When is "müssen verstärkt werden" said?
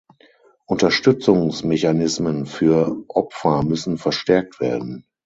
3.61-5.05